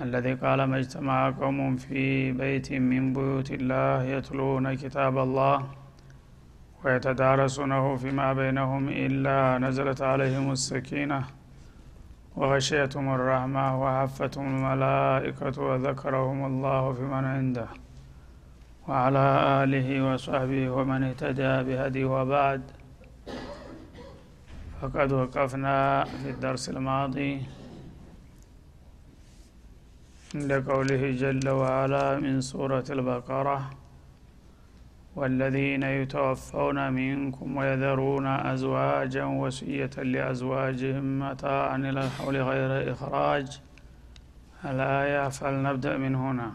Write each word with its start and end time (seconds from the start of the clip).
الذي 0.00 0.34
قال 0.34 0.64
ما 0.64 0.78
اجتمع 0.78 1.30
قوم 1.30 1.76
في 1.76 2.32
بيت 2.32 2.72
من 2.72 3.12
بيوت 3.12 3.50
الله 3.50 4.02
يتلون 4.02 4.74
كتاب 4.74 5.18
الله 5.18 5.66
ويتدارسونه 6.84 7.96
فيما 7.96 8.32
بينهم 8.32 8.88
إلا 8.88 9.58
نزلت 9.58 10.02
عليهم 10.02 10.52
السكينة 10.52 11.24
وغشيتهم 12.36 13.14
الرحمة 13.14 13.82
وحفتهم 13.82 14.46
الملائكة 14.56 15.62
وذكرهم 15.62 16.46
الله 16.46 16.92
في 16.92 17.02
من 17.02 17.24
عنده 17.24 17.68
وعلى 18.88 19.24
آله 19.62 19.88
وصحبه 20.12 20.70
ومن 20.70 21.02
اهتدى 21.02 21.52
بهدي 21.66 22.04
وبعد. 22.04 22.62
فقد 24.80 25.12
وقفنا 25.12 26.04
في 26.04 26.30
الدرس 26.30 26.68
الماضي 26.68 27.42
عند 30.34 30.52
قوله 30.52 31.10
جل 31.10 31.48
وعلا 31.48 32.18
من 32.18 32.40
سورة 32.40 32.84
البقرة 32.90 33.70
والذين 35.16 35.82
يتوفون 35.82 36.92
منكم 36.92 37.56
ويذرون 37.56 38.26
أزواجا 38.26 39.24
وصية 39.24 39.90
لأزواجهم 39.96 41.18
متاعا 41.18 41.76
إلى 41.76 42.00
الحول 42.00 42.36
غير 42.36 42.92
إخراج. 42.92 43.60
الآية 44.64 45.28
فلنبدأ 45.28 45.96
من 45.96 46.14
هنا. 46.14 46.52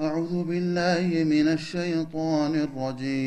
أعوذ 0.00 0.44
بالله 0.44 1.24
من 1.24 1.48
الشيطان 1.48 2.54
الرجيم. 2.54 3.26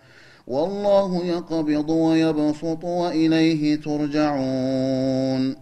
والله 0.47 1.25
يقبض 1.25 1.89
ويبسط 1.89 2.83
وإليه 2.83 3.75
ترجعون. 3.75 5.55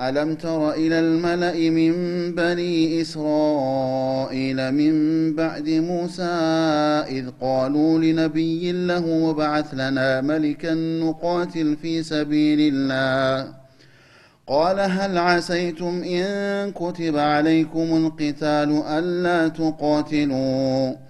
ألم 0.00 0.34
تر 0.34 0.72
إلى 0.72 1.00
الملأ 1.00 1.70
من 1.70 1.92
بني 2.34 3.00
إسرائيل 3.00 4.72
من 4.72 4.94
بعد 5.34 5.68
موسى 5.68 6.22
إذ 7.08 7.30
قالوا 7.40 7.98
لنبي 7.98 8.72
له 8.72 9.06
وبعث 9.06 9.74
لنا 9.74 10.20
ملكا 10.20 10.74
نقاتل 10.74 11.76
في 11.82 12.02
سبيل 12.02 12.74
الله. 12.74 13.54
قال 14.46 14.80
هل 14.80 15.18
عسيتم 15.18 16.02
إن 16.02 16.72
كتب 16.72 17.16
عليكم 17.16 18.06
القتال 18.06 18.82
ألا 18.86 19.48
تقاتلوا؟ 19.48 21.09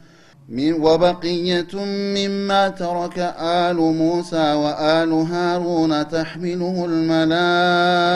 من 0.51 0.73
وبقية 0.73 1.75
مما 2.15 2.69
ترك 2.69 3.19
آل 3.39 3.75
موسى 3.77 4.53
وآل 4.53 5.11
هارون 5.11 6.07
تحمله 6.07 6.85
الملائكة. 6.85 8.09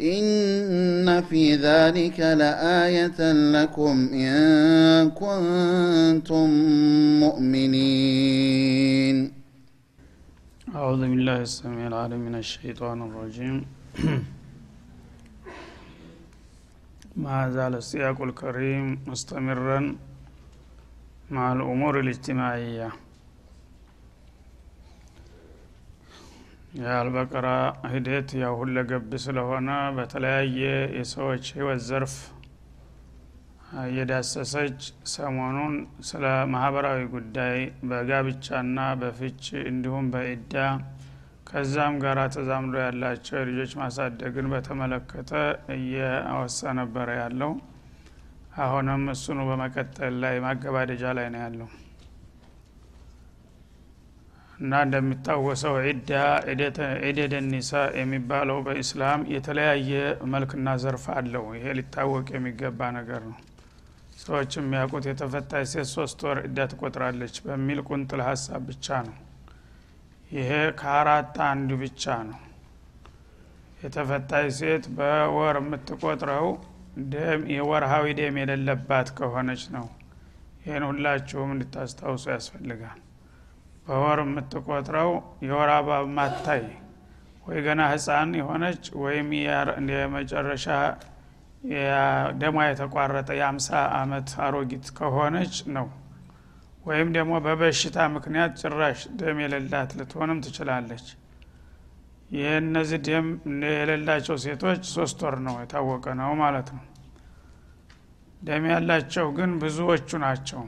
إن 0.00 1.22
في 1.22 1.54
ذلك 1.54 2.20
لآية 2.20 3.32
لكم 3.32 4.08
إن 4.12 5.10
كنتم 5.10 6.50
مؤمنين. 7.20 9.16
أعوذ 10.74 11.00
بالله 11.00 11.40
السميع 11.42 11.86
العليم 11.86 12.20
من 12.20 12.34
الشيطان 12.34 13.02
الرجيم. 13.02 13.66
ما 17.24 17.50
زال 17.50 17.74
السياق 17.74 18.22
الكريم 18.22 18.98
مستمرا. 19.06 19.96
مع 21.29 21.45
الأمور 21.51 21.93
الاجتماعية 21.99 22.89
የአልበቀራ 26.77 27.47
ሂደት 27.91 28.29
ያው 28.41 28.53
ሁለገብ 28.59 29.11
ስለሆነ 29.23 29.67
በተለያየ 29.97 30.61
የሰዎች 30.97 31.43
ህይወት 31.57 31.81
ዘርፍ 31.87 32.13
እየዳሰሰች 33.83 34.79
ሰሞኑን 35.13 35.75
ስለ 36.09 36.23
ማህበራዊ 36.53 37.01
ጉዳይ 37.13 37.57
በጋብቻና 37.89 38.79
በፍች 39.01 39.43
እንዲሁም 39.71 40.07
በኢዳ 40.13 40.55
ከዛም 41.49 41.95
ጋር 42.03 42.19
ተዛምዶ 42.35 42.75
ያላቸው 42.85 43.37
የልጆች 43.39 43.73
ማሳደግን 43.81 44.49
በተመለከተ 44.53 45.31
እየአወሳ 45.77 46.73
ነበረ 46.81 47.07
ያለው 47.21 47.53
አሁንም 48.58 49.02
እሱኑ 49.12 49.38
በመቀጠል 49.48 50.14
ላይ 50.22 50.36
ማገባደጃ 50.44 51.12
ላይ 51.18 51.26
ነው 51.34 51.40
ያለው። 51.44 51.68
እና 54.58 54.78
እንደሚታወሰው 54.84 55.74
ዒዳ 55.84 56.12
ዒደደ 57.04 57.34
ኒሳ 57.50 57.70
የሚባለው 57.98 58.58
በኢስላም 58.66 59.20
የተለያየ 59.34 59.90
መልክና 60.32 60.74
ዘርፍ 60.82 61.04
አለው። 61.14 61.44
ይሄ 61.56 61.74
ሊታወቅ 61.78 62.26
የሚገባ 62.34 62.88
ነገር 62.98 63.22
ነው። 63.28 63.38
ሰዎች 64.20 64.52
የሚያውቁት 64.58 65.04
የተፈታች 65.08 65.66
ሴት 65.72 65.88
ሶስት 65.94 66.20
ወር 66.26 66.38
ዒዳ 66.46 66.66
ትቆጥራለች 66.72 67.36
በሚል 67.44 67.80
ቁንጥል 67.88 68.22
ሀሳብ 68.28 68.62
ብቻ 68.70 68.98
ነው። 69.08 69.16
ይሄ 70.30 70.50
ከአራት 70.80 71.36
አንዱ 71.46 71.70
ብቻ 71.82 72.16
ነው። 72.28 72.38
የተፈታች 73.82 74.48
ሴት 74.58 74.84
በወር 74.96 75.58
የምትቆጥረው 75.62 76.48
ደም 77.12 77.42
የወርሃዊ 77.54 78.06
ደም 78.18 78.36
የሌለባት 78.40 79.08
ከሆነች 79.18 79.62
ነው። 79.74 79.86
ይህን 80.62 80.84
ሁላችሁም 80.88 81.50
እንድታስታውሱ 81.54 82.24
ያስፈልጋል። 82.34 82.98
በወር 83.86 84.20
የምትቆጥረው 84.24 85.10
የወር 85.46 85.70
አበባ 85.74 86.00
ማታይ 86.16 86.64
ወይ 87.46 87.58
ገና 87.66 87.82
ህፃን 87.92 88.32
የሆነች 88.38 88.82
ወይም 89.02 89.28
የመጨረሻ 89.92 90.66
ደሟ 92.40 92.56
የተቋረጠ 92.66 93.30
የአምሳ 93.38 93.68
አመት 93.98 94.28
አሮጊት 94.44 94.86
ከሆነች 94.98 95.54
ነው። 95.76 95.86
ወይም 96.84 97.08
ደግሞ 97.16 97.32
በበሽታ 97.46 97.96
ምክንያት 98.14 98.52
ጭራሽ 98.60 99.00
ደም 99.20 99.38
የሌላት 99.44 99.90
ልትሆንም 99.98 100.38
ትችላለች። 100.44 101.06
ይህ 102.30 102.50
እነዚህ 102.60 102.98
ደም 103.06 103.26
የሌላቸው 103.70 104.36
ሴቶች 104.44 104.80
ሶስት 104.94 105.18
ወር 105.24 105.36
ነው 105.46 105.54
የታወቀ 105.62 106.06
ነው 106.20 106.30
ማለት 106.42 106.68
ነው 106.74 106.84
ደም 108.42 108.64
ያላቸው 108.70 109.26
ግን 109.36 109.50
ብዙዎቹ 109.62 110.10
ናቸው። 110.22 110.60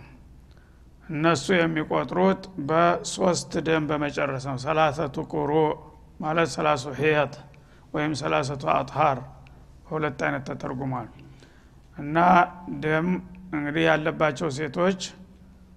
እነሱ 1.06 1.46
የሚቆጥሩት 1.54 2.42
በሶስት 2.68 3.52
ደም 3.66 3.84
በመጨረስ 3.90 4.44
ነው። 4.50 4.58
ሰላሰቱ 4.64 5.16
ቁሩ 5.32 5.52
ማለት 6.20 6.48
ሰላሱ 6.56 6.84
ህያት 6.98 7.34
ወይም 7.94 8.12
ሰላሰቱ 8.20 8.64
አጥሃር 8.74 9.18
በሁለት 9.84 10.20
አይነት 10.26 10.44
ተተርጉሟል። 10.50 11.08
እና 11.96 12.16
ደም 12.82 13.08
እንግዲህ 13.56 13.84
ያለባቸው 13.88 14.48
ሴቶች 14.58 15.00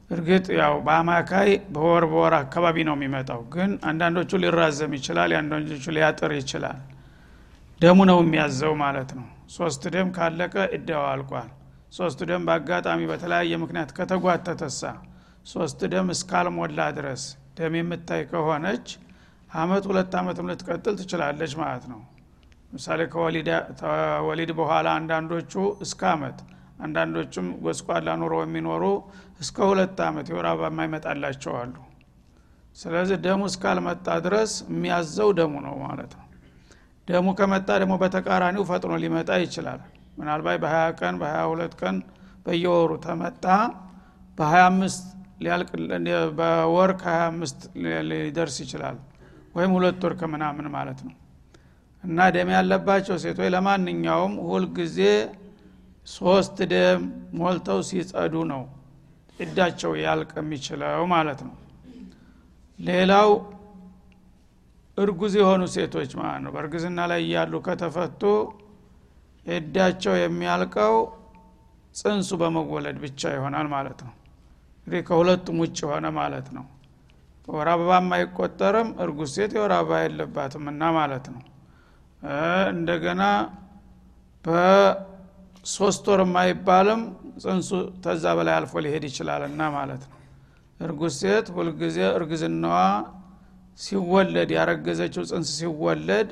እርግጥ 0.09 0.45
ያው 0.59 0.73
በአማካይ 0.85 1.49
በወር 1.75 2.03
በወር 2.11 2.33
አካባቢ 2.39 2.77
ነው 2.87 2.95
የሚመጣው 2.97 3.41
ግን 3.53 3.71
አንዳንዶቹ 3.89 4.39
ሊራዘም 4.43 4.91
ይችላል 4.97 5.31
አንዳንዶቹ 5.39 5.85
ሊያጥር 5.97 6.31
ይችላል። 6.39 6.79
ደሙ 7.79 7.99
ነው 8.09 8.19
የሚያዘው 8.23 8.73
ማለት 8.83 9.09
ነው። 9.17 9.25
ሶስት 9.55 9.83
ደም 9.93 10.09
ካለቀ 10.17 10.55
እዳው 10.77 11.03
አልቋል 11.09 11.49
ሶስት 11.93 12.19
ደም 12.29 12.43
በአጋጣሚ 12.47 13.01
በተለያየ 13.09 13.57
ምክንያት 13.63 13.89
ከተጓተተሳ 13.97 14.81
ሶስት 15.45 15.79
ደም 15.91 16.07
እስካልሞላ 16.13 16.79
ድረስ 16.97 17.23
ደም 17.57 17.73
የምታይ 17.79 18.21
ከሆነች 18.31 18.87
አመት 19.55 19.83
ሁለት 19.89 20.13
አመትም 20.19 20.47
ልትቀጥል 20.51 20.95
ትችላለች 20.99 21.53
ማለት 21.61 21.85
ነው። 21.91 22.01
ምሳሌ 22.71 22.99
ከወሊድ 23.11 24.51
በኋላ 24.59 24.87
አንዳንዶቹ 24.99 25.53
እስከ 25.85 26.01
አመት 26.13 26.37
አንዳንዶቹም 26.83 27.47
ጎስቋላ 27.65 28.15
ኑሮ 28.21 28.35
የሚኖሩ 28.43 28.83
እስከ 29.39 29.57
ሁለት 29.71 29.99
አመት 30.07 30.27
የወር 30.31 30.47
አበባ 30.51 30.69
የማይመጣላቸው 30.71 31.53
አሉ። 31.59 31.75
ስለዚህ 32.75 33.17
ደሙ 33.25 33.41
እስካልመጣ 33.49 34.07
ድረስ 34.25 34.53
የሚያዘው 34.69 35.29
ደሙ 35.39 35.53
ነው 35.67 35.75
ማለት 35.85 36.13
ነው። 36.19 36.27
ደሙ 37.07 37.27
ከመጣ 37.39 37.69
ደግሞ 37.81 37.95
በተቃራኒው 38.03 38.63
ፈጥኖ 38.69 38.93
ሊመጣ 39.03 39.31
ይችላል 39.43 39.81
ምናልባት 40.17 40.57
በሀያ 40.63 40.85
ቀን 40.99 41.15
በሀያ 41.21 41.41
ሁለት 41.51 41.73
ቀን 41.81 41.95
በየወሩ 42.45 42.91
ተመጣ። 43.05 43.45
በሀያ 44.37 44.63
አምስት 44.69 45.03
በወር 46.39 46.91
ከሀያ 47.01 47.23
አምስት 47.31 47.59
ሊደርስ 48.09 48.57
ይችላል። 48.63 48.97
ወይም 49.55 49.71
ሁለት 49.77 50.03
ወር 50.05 50.13
ከምናምን 50.19 50.67
ማለት 50.75 50.99
ነው። 51.07 51.15
እና 52.03 52.19
ደም 52.35 52.49
ያለባቸው 52.55 53.17
ሴቶች 53.23 53.49
ለማንኛውም 53.55 54.33
ሁልጊዜ 54.47 54.99
ሶስት 56.07 56.57
ደም 56.71 57.01
ሞልተው 57.39 57.79
ሲጸዱ 57.89 58.33
ነው 58.51 58.63
እዳቸው 59.39 59.91
ያልቅ 60.01 60.31
የሚችለው 60.39 61.03
ማለት 61.13 61.39
ነው። 61.47 61.53
ሌላው 62.79 63.29
እርጉዝ 64.97 65.33
የሆኑ 65.39 65.63
ሴቶች 65.75 66.11
ማለት 66.19 66.41
ነው። 66.45 66.51
በእርግዝና 66.55 66.99
ላይ 67.11 67.21
እያሉ 67.25 67.53
ከተፈቱ 67.67 68.21
እዳቸው 69.45 70.13
የሚያልቀው 70.19 70.95
ጽንሱ 71.95 72.29
በመወለድ 72.41 72.97
ብቻ 73.03 73.31
ይሆናል 73.35 73.67
ማለት 73.73 73.99
ነው። 74.05 74.13
እንግዲህ 74.77 75.01
ከሁለቱም 75.07 75.57
ውጭ 75.63 75.79
ሆነ 75.89 76.05
ማለት 76.17 76.47
ነው። 76.55 76.65
ወር 77.47 77.67
አበባም 77.71 78.07
አይቆጠርም 78.17 78.89
እርጉዝ 79.03 79.31
ሴት 79.35 79.51
የወር 79.57 79.73
አበባ 79.77 79.99
የለባትም 80.03 80.65
እና 80.71 80.91
ማለት 80.97 81.25
ነው። 81.33 81.41
እንደገና 82.73 83.23
በሶስት 84.45 86.05
ወር 86.11 86.21
አይባልም 86.41 87.01
ጽንሱ 87.43 87.69
ተዛ 88.03 88.25
በላይ 88.37 88.55
አልፎ 88.57 88.73
ሊሄድ 88.85 89.05
ይችላል 89.09 89.43
እና 89.49 89.61
ማለት 89.75 90.03
ነው። 90.07 90.17
እርጉዝ 90.79 91.13
ሴት 91.21 91.47
ሁልጊዜ 91.55 91.99
እርግዝናዋ 92.17 92.77
ሲወለድ 93.79 94.49
ያረገዘችው 94.57 95.23
ጽንስ 95.29 95.51
ሲወለድ 95.59 96.29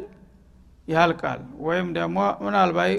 ያልቃል። 0.91 1.41
ወይም 1.65 1.87
ደግሞ 1.97 2.17
ምናልባይ 2.45 2.93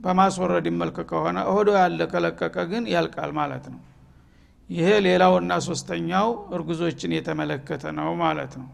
በማስወረድ 0.00 0.66
ይመልክ 0.70 0.96
ከሆነ 1.10 1.36
እሆዶ 1.50 1.68
ያለ 1.78 2.00
ከለቀቀ 2.10 2.56
ግን 2.70 2.84
ያልቃል 2.94 3.30
ማለት 3.38 3.64
ነው። 3.72 3.80
ይሄ 4.70 4.88
ሌላውና 5.06 5.52
ሶስተኛው 5.66 6.28
እርጉዞችን 6.56 7.12
የተመለከተ 7.16 7.84
ነው 7.98 8.10
ማለት 8.22 8.52
ነው። 8.60 8.68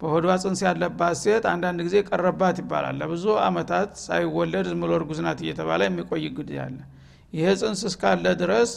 በሆዷ 0.00 0.34
ጽንስ 0.42 0.60
ያለባት 0.66 1.16
ሴት 1.20 1.44
አንዳንድ 1.50 1.80
ጊዜ 1.86 1.96
ቀረባት 2.08 2.56
ይባላል። 2.62 2.96
ለብዙ 3.02 3.24
አመታት 3.44 3.90
ሳይወለድ 4.04 4.66
ዝም 4.70 4.80
ብሎ 4.84 4.92
እርጉዝናት 4.98 5.40
እየተባለ 5.44 5.80
የሚቆይ 5.88 6.24
ግድ 6.38 6.50
ያለ 6.56 6.78
ይሄ 7.32 7.46
ጽንስ 7.60 7.82
እስካለ 7.90 8.24
ድረስ 8.40 8.70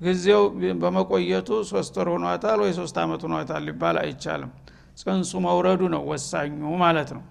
ጊዜው 0.00 0.42
በመቆየቱ 0.82 1.48
ሶስት 1.70 1.94
ወር 2.00 2.08
ሆኗታል 2.14 2.58
ወይ 2.64 2.72
ሶስት 2.78 2.96
አመት 3.02 3.22
ሆኗታል 3.26 3.62
ሊባል 3.68 3.96
አይቻልም። 4.02 4.50
ጽንሱ 5.00 5.32
መውረዱ 5.46 5.82
ነው 5.94 6.02
ወሳኙ 6.10 6.52
ማለት 6.82 7.10
ነው 7.16 7.22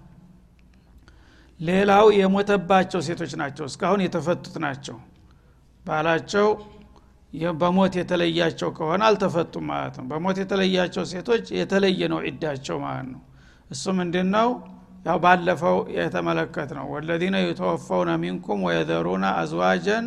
ሌላው 1.59 2.05
የሞተባቸው 2.17 3.01
ሴቶች 3.07 3.33
ናቸው። 3.41 3.65
እስካሁን 3.69 4.01
የተፈቱት 4.05 4.55
ናቸው። 4.65 4.97
ባላቸው 5.85 6.47
በሞት 7.61 7.93
የተለያቸው 7.99 8.69
ከሆነ 8.77 9.01
አልተፈቱም 9.07 9.65
ማለት 9.71 9.95
ነው። 9.99 10.05
በሞት 10.11 10.37
የተለያቸው 10.41 11.03
ሴቶች 11.11 11.45
የተለየ 11.57 12.01
ነው 12.13 12.19
ዒዳቸው 12.27 12.77
ማለት 12.85 13.07
ነው። 13.13 13.21
እሱ 13.71 13.93
ምንድን 13.99 14.27
ነው 14.35 14.49
ያው 15.05 15.17
ባለፈው 15.23 15.77
የተመለከት 15.97 16.69
ነው 16.77 16.85
ወለዚነ 16.93 17.35
ዩተወፈውነ 17.45 18.11
ሚንኩም 18.23 18.61
ወየዘሩነ 18.67 19.25
አዝዋጀን 19.41 20.05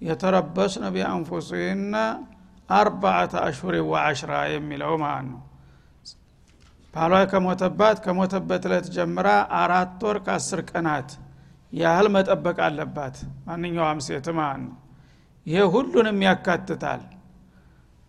የተረበስነ 0.00 0.84
ቢአንፉሲህነ 0.94 1.94
አርባዓተ 2.68 3.34
አሽሁር 3.46 3.76
ወአሽራ 3.90 4.32
የሚለው 4.52 4.92
ማለት 5.04 5.26
ነው 5.30 5.40
ባሏ 6.94 7.12
ከሞተባት 7.32 7.96
ከሞተበት 8.04 8.62
እለት 8.68 8.86
ጀምራ 8.94 9.28
አራት 9.58 10.00
ወር 10.06 10.16
ከአስር 10.26 10.60
ቀናት 10.70 11.10
ያህል 11.72 12.06
መጠበቅ 12.14 12.56
አለባት። 12.66 13.16
ማንኛውም 13.46 14.00
ሴት 14.06 14.26
ነው። 14.62 14.72
ይሄ 15.46 15.62
ሁሉንም 15.74 16.18
ያካትታል። 16.26 17.02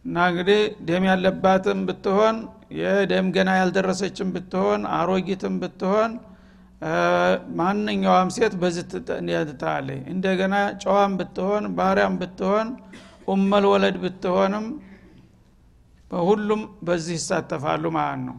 እና 0.06 0.18
እንግዲህ 0.30 0.60
ደም 0.88 1.04
ያለባትም 1.10 1.80
ብትሆን 1.88 2.38
የደም 2.80 3.28
ገና 3.36 3.50
ያልደረሰችም 3.60 4.30
ብትሆን 4.36 4.82
አሮጊትም 4.98 5.56
ብትሆን 5.64 6.12
ማንኛውም 7.60 8.30
ሴት 8.36 8.54
በዚህ 8.62 8.86
እንደገና 10.12 10.56
ጨዋም 10.84 11.14
ብትሆን 11.20 11.66
ባህሪያም 11.78 12.16
ብትሆን 12.22 12.70
ኡመል 13.28 13.66
ወለድ 13.72 13.98
ብትሆንም 14.04 14.66
በሁሉም 16.12 16.62
በዚህ 16.84 17.16
ይሳተፋሉ 17.20 17.84
ማለት 17.98 18.24
ነው 18.24 18.38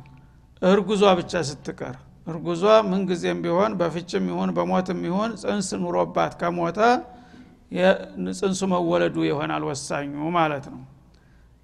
እርጉዟ 0.63 1.03
ብቻ 1.19 1.33
ስትቀር። 1.49 1.95
እርጉዟ 2.27 2.63
ምንጊዜም 2.89 3.39
ቢሆን 3.45 3.73
በፍችም 3.81 4.25
ይሁን 4.31 4.51
በሞትም 4.57 5.01
ይሁን 5.09 5.31
ጽንስ 5.43 5.69
ኑሮባት 5.83 6.33
ከሞተ 6.41 6.79
ጽንሱ 8.41 8.61
መወለዱ 8.73 9.17
ይሆናል 9.29 9.63
ወሳኙ 9.69 10.13
ማለት 10.37 10.65
ነው። 10.73 10.81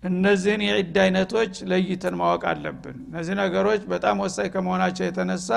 እነዚህን 0.03 0.63
የዒድ 0.67 0.97
አይነቶች 1.05 1.55
ለይተን 1.71 2.15
ማወቅ 2.21 2.43
አለብን። 2.51 2.97
እነዚህ 3.07 3.35
ነገሮች 3.43 3.83
በጣም 3.93 4.17
ወሳኝ 4.25 4.49
ከመሆናቸው 4.55 5.05
የተነሳ 5.07 5.49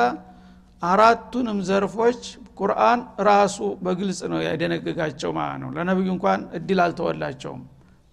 አራቱንም 0.82 1.60
ዘርፎች 1.68 2.22
ቁርአን 2.60 3.00
ራሱ 3.28 3.58
በግልጽ 3.84 4.20
ነው 4.32 4.40
ያደነግጋቸው 4.48 5.32
ማለት 5.38 5.60
ነው። 5.64 5.70
ለነቢዩ 5.76 6.10
እንኳን 6.16 6.42
እድል 6.58 6.80
አልተወላቸውም። 6.86 7.62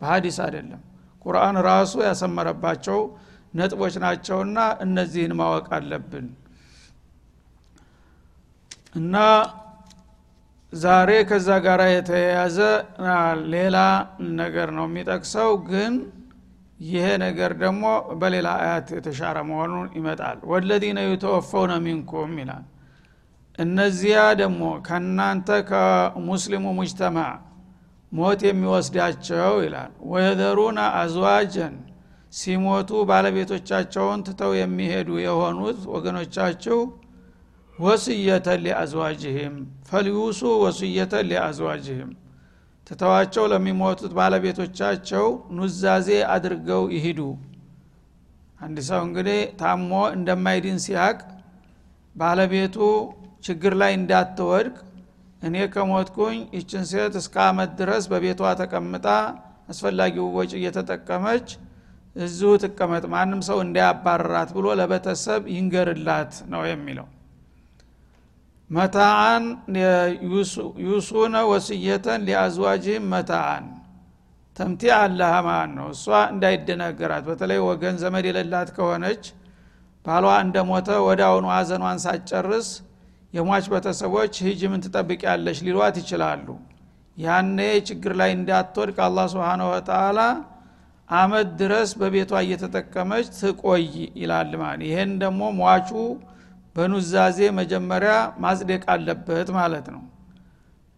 በሀዲስ 0.00 0.38
አይደለም። 0.44 0.82
ቁርአን 1.24 1.56
ራሱ 1.68 1.94
ያሰመረባቸው 2.08 2.98
ነጥቦች 3.54 3.94
ናቸውና 4.02 4.56
እነዚህን 4.84 5.32
ማወቅ 5.38 5.66
አለብን። 5.76 6.26
እና 8.98 9.14
ዛሬ 10.72 11.10
ከዛ 11.28 11.48
ጋር 11.66 11.80
የተያያዘ 11.88 12.58
ሌላ 13.52 13.76
ነገር 14.40 14.68
ነው 14.78 14.86
የሚጠቅሰው 14.88 15.50
ግን 15.68 15.94
ይሄ 16.86 17.04
ነገር 17.22 17.52
ደግሞ 17.62 17.84
በሌላ 18.20 18.48
አያት 18.58 18.88
የተሻረ 18.96 19.36
መሆኑን 19.48 19.88
ይመጣል። 19.96 20.38
ወለዚነ 20.50 20.98
ዩተወፈውነ 21.08 21.72
ሚንኩም 21.86 22.34
ይላል። 22.42 22.66
እነዚያ 23.58 24.18
ደግሞ 24.40 24.62
ከእናንተ 24.86 25.48
ከሙስሊሙ 25.70 26.64
ሙጅተማዕ 26.78 27.32
ሞት 28.12 28.40
የሚወስዳቸው 28.46 29.54
ይላል። 29.64 29.90
ወየዘሩነ 30.10 30.78
አዝዋጀን 31.00 31.74
ሲሞቱ 32.32 32.90
ባለቤቶቻቸውን 33.10 34.22
ትተው 34.26 34.52
የሚሄዱ 34.56 35.10
የሆኑት 35.22 35.78
ወገኖቻችሁ 35.94 36.78
ወስየተን 37.78 38.60
ሊአዝዋጅህም 38.64 39.54
ፈልዩሱ 39.90 40.40
ወስየተን 40.64 41.26
ሊአዝዋጅህም። 41.30 42.10
ትተዋቸው 42.86 43.44
ለሚሞቱት 43.52 44.12
ባለቤቶቻቸው 44.18 45.26
ኑዛዜ 45.56 46.08
አድርገው 46.34 46.82
ይሂዱ። 46.94 47.20
አንድ 48.60 48.78
ሰው 48.88 49.00
እንግዲህ 49.06 49.40
ታሞ 49.60 49.90
እንደማይድን 50.16 50.78
ሲያቅ 50.84 51.18
ባለቤቱ 52.14 52.76
ችግር 53.44 53.72
ላይ 53.82 53.92
እንዳትወድቅ 53.98 54.76
እኔ 55.42 55.56
ከሞትኩኝ 55.74 56.38
ይችን 56.56 56.84
ሴት 56.90 57.14
እስከ 57.20 57.36
አመት 57.48 57.70
ድረስ 57.80 58.04
በቤቷ 58.12 58.40
ተቀምጣ 58.60 59.06
አስፈላጊው 59.72 60.26
ወጪ 60.38 60.52
እየተጠቀመች 60.60 61.46
እዚሁ 62.18 62.50
ትቀመጥ 62.62 63.04
ማንም 63.12 63.40
ሰው 63.48 63.58
እንዳያባረራት 63.64 64.50
ብሎ 64.56 64.66
ለቤተሰብ 64.80 65.42
ይንገርላት 65.54 66.32
ነው 66.52 66.62
የሚለው። 66.68 67.06
መታአን 68.70 69.44
ዩሱነ 70.88 71.36
ወስየተን 71.50 72.24
ሊአዝዋጅህም 72.28 73.04
መታአን። 73.12 73.66
ተምቲ 74.56 74.82
አለሃ 74.96 75.34
ማለት 75.46 75.72
ነው? 75.78 75.86
እሷ 75.94 76.04
እንዳይደናገራት 76.32 77.24
በተለይ 77.28 77.60
ወገን 77.68 77.96
ዘመድ 78.02 78.24
የሌላት 78.28 78.70
ከሆነች 78.76 79.22
ባሏ 80.04 80.26
እንደሞተ 80.44 80.88
ወደ 81.06 81.20
አሁኑ 81.28 81.46
ሀዘኗን 81.54 81.98
ሳጨርስ 82.04 82.68
የሟች 83.34 83.66
ቤተሰቦች 83.72 84.34
ሂጅ 84.46 84.60
ምን 84.72 84.82
ትጠብቅ 84.84 85.22
ሊሏት 85.66 85.96
ይችላሉ። 86.02 86.46
ያኔ 87.16 87.58
ችግር 87.88 88.12
ላይ 88.20 88.30
እንዳትወድቅ 88.36 88.98
አላ 89.06 89.18
ስብን 89.32 89.62
ወተላ 89.70 90.18
አመት 91.10 91.48
ድረስ 91.60 91.90
በቤቷ 92.00 92.32
እየተጠቀመች 92.44 93.26
ትቆይ 93.36 93.84
ይላል 94.20 94.50
ማለት 94.62 94.82
ይሄን 94.88 95.12
ደግሞ 95.22 95.42
ሟቹ 95.60 95.90
በኑዛዜ 96.76 97.38
መጀመሪያ 97.58 98.12
ማጽደቅ 98.44 98.82
አለበት 98.94 99.48
ማለት 99.56 99.86
ነው። 99.94 100.02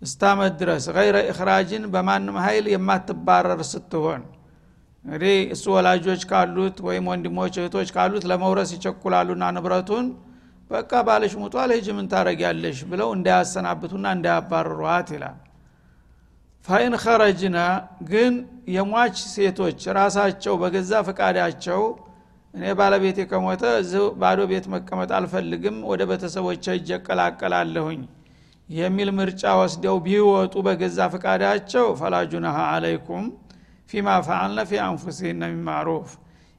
እስከ 0.02 0.27
አመት 0.27 0.52
ድረስ 0.60 0.84
غير 0.96 1.16
إخراج 1.30 1.84
በማንም 1.94 2.36
ኃይል 2.44 2.66
የማትባረር 2.72 3.60
ስትሆን 3.70 4.22
እንግዲህ 5.04 5.36
እሱ 5.54 5.64
ወላጆች 5.76 6.22
ካሉት 6.30 6.76
ወይም 6.86 7.04
ወንድሞች 7.10 7.54
እህቶች 7.60 7.88
ካሉት 7.96 8.24
ለመውረስ 8.30 8.70
ይቸኩላሉና 8.76 9.44
ንብረቱን 9.56 10.06
በቃ 10.70 10.92
ባለሽ 11.06 11.32
ሙቷል 11.42 11.70
ሂጅ 11.76 11.86
ምን 11.96 12.08
ታረጊያለሽ 12.12 12.80
ብለው 12.90 13.08
እንዳያሰናብቱና 13.16 14.06
እንዳያባርሯት 14.16 15.08
ይላል 15.16 15.38
فإن 16.64 16.94
خرجن 17.02 17.58
ግን 18.10 18.32
የሟች 18.74 19.16
ሴቶች 19.34 19.80
ራሳቸው 19.98 20.54
በገዛ 20.62 20.92
ፈቃዳቸው 21.06 21.82
እኔ 22.54 22.72
ባለቤቴ 22.78 23.18
ከሞተ 23.30 23.62
እዚሁ 23.80 24.04
ባዶ 24.22 24.40
ቤት 24.50 24.64
መቀመጥ 24.74 25.10
አልፈልግም 25.18 25.76
ወደ 25.90 26.02
ቤተሰቦች 26.10 26.64
እጅ 26.74 26.88
እቀላቀላለሁኝ 26.96 28.00
የሚል 28.68 29.08
ምርጫ 29.18 29.42
ወስደው 29.60 29.96
ቢወጡ 30.06 30.54
በገዛ 30.66 30.98
ፈቃዳቸው 31.14 31.86
ፈላጁናሃ 32.00 32.56
አለይኩም 32.74 33.24
ፊማ 33.90 34.08
ፈአልነ 34.26 34.60
ፊ 34.70 34.80
አንፉሲህነ 34.86 35.42
ሚማሩፍ 35.54 36.10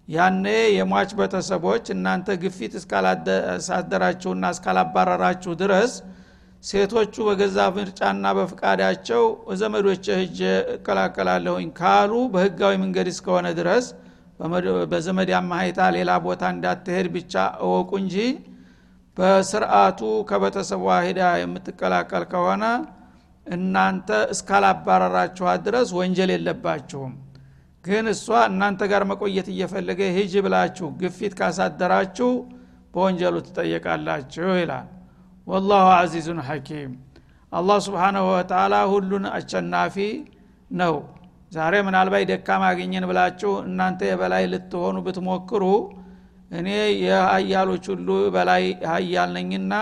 ያኔ 0.07 0.45
የሟች 0.77 1.11
ቤተሰቦች 1.19 1.85
እናንተ 1.95 2.35
ግፊት 2.41 2.73
እስካላሳደራችሁና 2.79 4.45
እስካላባረራችሁ 4.55 5.53
ድረስ 5.61 5.93
ሴቶቹ 6.63 7.15
በገዛ 7.27 7.57
ምርጫና 7.75 8.25
በፍቃዳቸው 8.37 9.23
ዘመዶች 9.61 10.05
ህጅ 10.19 10.39
እቀላቀላለሁኝ 10.75 11.69
ካሉ 11.79 12.11
በህጋዊ 12.33 12.73
መንገድ 12.83 13.07
እስከሆነ 13.13 13.47
ድረስ 13.59 13.85
በዘመድ 14.91 15.29
አማሀይታ 15.39 15.79
ሌላ 15.95 16.11
ቦታ 16.25 16.43
እንዳትሄድ 16.53 17.07
ብቻ 17.15 17.33
እወቁ 17.65 17.91
እንጂ 18.03 18.15
በስርአቱ 19.17 19.99
ከቤተሰቧ 20.29 20.85
ሂዳ 21.07 21.21
የምትቀላቀል 21.41 22.23
ከሆነ 22.31 22.63
እናንተ 23.47 24.09
እስካላባረራችኋት 24.33 25.61
ድረስ 25.67 25.89
ወንጀል 25.97 26.31
የለባችሁም። 26.33 27.13
ግን 27.85 28.05
እሷ 28.13 28.25
እናንተ 28.49 28.81
ጋር 28.91 29.03
መቆየት 29.11 29.47
እየፈለገ 29.53 30.01
ሂጅ 30.17 30.33
ብላችሁ 30.45 30.87
ግፊት 31.01 31.33
ካሳደራችሁ 31.39 32.31
በወንጀሉ 32.93 33.35
ትጠየቃላችሁ 33.47 34.49
ይላል 34.61 34.87
ወላሁ 35.47 35.85
አዚዙን 35.95 36.39
ሐኪም 36.47 36.91
አላህ 37.51 37.77
ስብሓናሁ 37.85 38.25
ወተላ 38.31 38.75
ሁሉን 38.91 39.25
አሸናፊ 39.31 39.95
ነው 40.71 40.95
ዛሬ 41.51 41.73
ምናልባት 41.87 42.23
ደካማ 42.29 42.63
አገኘን 42.71 43.05
ብላችሁ 43.09 43.51
እናንተ 43.65 44.01
የበላይ 44.09 44.43
ልትሆኑ 44.51 44.97
ብትሞክሩ 45.07 45.63
እኔ 46.51 46.67
የሀያሎች 47.03 47.85
ሁሉ 47.91 48.07
በላይ 48.35 48.63
ሀያል 48.91 49.29
ነኝና 49.37 49.73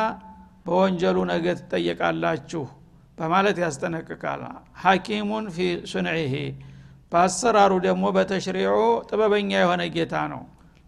በወንጀሉ 0.65 1.17
ነገ 1.31 1.45
ትጠየቃላችሁ 1.59 2.63
በማለት 3.17 3.57
ያስጠነቅቃል። 3.63 4.41
ሐኪሙን 4.83 5.45
ፊ 5.55 5.59
ሱንዒሂ። 5.91 6.33
በአሰራሩ 7.11 7.73
ደግሞ 7.85 8.05
በተሽሪዑ 8.17 8.75
ጥበበኛ 9.09 9.51
የሆነ 9.57 9.83
ጌታ 9.95 10.15
ነው። 10.33 10.41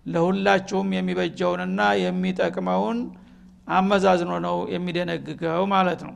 ለሁላችሁም 0.06 0.90
የሚበጀውንና 0.98 1.82
የሚጠቅመውን 2.04 3.00
አመዛዝኖ 3.72 4.32
ነው 4.46 4.58
የሚደነግገው 4.74 5.64
ማለት 5.74 6.02
ነው። 6.08 6.16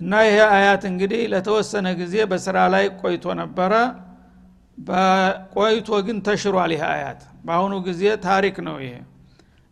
እና 0.00 0.12
ይሄ 0.26 0.38
አያት 0.54 0.82
እንግዲህ 0.90 1.22
ለተወሰነ 1.32 1.86
ጊዜ 2.00 2.16
በስራ 2.30 2.56
ላይ 2.74 2.84
ቆይቶ 3.00 3.34
ነበረ። 3.40 3.72
ቆይቶ 5.54 5.88
ግን 6.06 6.18
ተሽሯል 6.26 6.72
ይህ 6.74 6.84
አያት። 6.90 7.20
በአሁኑ 7.46 7.74
ጊዜ 7.88 8.02
ታሪክ 8.26 8.56
ነው 8.68 8.76
ይሄ። 8.84 8.94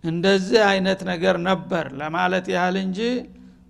እንደዚህ 0.04 0.60
አይነት 0.70 1.00
ነገር 1.10 1.36
ነበር 1.48 1.84
ለማለት 2.00 2.46
ያህል 2.54 2.76
እንጂ 2.82 2.98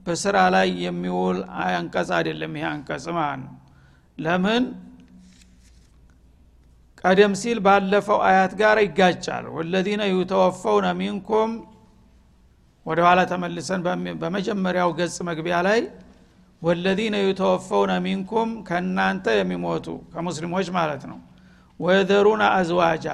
በስራ 0.07 0.37
ላይ 0.55 0.69
የሚውል 0.85 1.39
አንቀጽ 1.69 2.11
አይደለም 2.19 2.53
ይሄ 2.59 2.67
አንቀጽ 2.73 3.07
ማለት 3.17 3.41
ነው። 3.45 3.55
ለምን? 4.19 4.65
ቀደም 7.05 7.33
ሲል 7.41 7.59
ባለፈው 7.67 8.19
አያት 8.29 8.53
ጋር 8.61 8.77
ይጋጫል። 8.85 9.45
ወለዚነ 9.57 10.03
ዩተወፈውነ 10.13 10.87
ሚንኩም 11.01 11.51
ወደ 12.89 12.99
ኋላ 13.07 13.21
ተመልሰን 13.31 13.81
በመጀመሪያው 14.21 14.91
ገጽ 14.99 15.17
መግቢያ 15.29 15.57
ላይ 15.67 15.81
ወለዚነ 16.63 17.17
ዩተወፈውነ 17.25 17.93
ሚንኩም 18.05 18.51
ከእናንተ 18.69 19.27
የሚሞቱ 19.39 19.87
ከሙስሊሞች 20.13 20.69
ማለት 20.79 21.03
ነው። 21.11 21.19
ወየዘሩነ 21.81 22.43
አዝዋጃ 22.55 23.07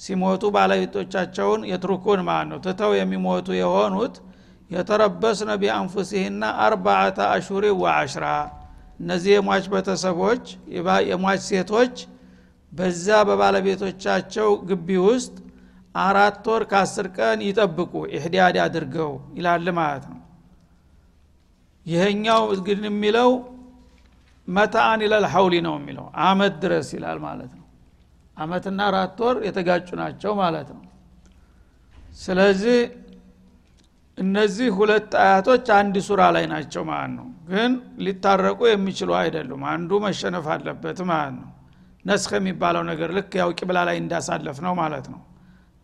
ሲሞቱ 0.00 0.42
ባለቤቶቻቸውን 0.56 1.60
የትሩኩን 1.70 2.20
ማለት 2.28 2.48
ነው? 2.52 2.58
ትተው 2.64 2.92
የሚሞቱ 2.98 3.48
የሆኑት 3.60 4.14
የተረበስነ 4.70 5.50
ቢአንፉሲህና 5.62 6.44
አርባዓተ 6.66 7.18
አሹሪ 7.34 7.64
ወአሽራ 7.82 8.26
እነዚህ 9.00 9.32
የሟች 9.36 9.64
ቤተሰቦች 9.72 10.44
የሟች 11.08 11.40
ሴቶች 11.48 11.94
በዛ 12.72 13.06
በባለቤቶቻቸው 13.28 14.48
ግቢ 14.68 14.88
ውስጥ 15.08 15.34
አራት 15.94 16.46
ወር 16.50 16.62
ከአስር 16.70 17.06
ቀን 17.16 17.40
ይጠብቁ 17.46 17.92
ኢህዳድ 18.14 18.56
አድርገው 18.64 19.10
ይላል 19.36 19.66
ማለት 19.78 20.04
ነው። 20.12 20.20
ይሄኛው 21.86 22.42
ግን 22.66 22.80
የሚለው 22.88 23.30
መታአን 24.48 25.00
ይላል 25.04 25.24
ሀውሊ 25.34 25.54
ነው 25.66 25.74
የሚለው 25.78 26.06
አመት 26.24 26.54
ድረስ 26.62 26.88
ይላል 26.96 27.18
ማለት 27.26 27.52
ነው። 27.54 27.66
አመትና 28.36 28.80
አራት 28.90 29.18
ወር 29.24 29.36
የተጋጩ 29.46 29.88
ናቸው 30.00 30.32
ማለት 30.40 30.68
ነው። 30.76 30.82
ስለዚህ 32.18 32.78
እነዚህ 34.18 34.68
ሁለት 34.78 35.12
አያቶች 35.22 35.66
አንድ 35.76 35.94
ሱራ 36.08 36.22
ላይ 36.36 36.44
ናቸው 36.52 36.82
ማለት 36.90 37.12
ነው። 37.18 37.28
ግን 37.48 37.72
ሊታረቁ 38.04 38.60
የሚችሉ 38.68 39.10
አይደሉም። 39.20 39.62
አንዱ 39.72 39.90
መሸነፍ 40.04 40.46
አለበት 40.54 40.98
ማለት 41.10 41.34
ነው። 41.40 41.50
ነስክ 42.04 42.32
የሚባለው 42.38 42.82
ነገር 42.90 43.10
ልክ 43.18 43.32
ያው 43.40 43.50
ቂብላ 43.58 43.78
ላይ 43.88 43.96
እንዳሳለፍ 44.02 44.58
ነው 44.66 44.74
ማለት 44.82 45.06
ነው 45.12 45.20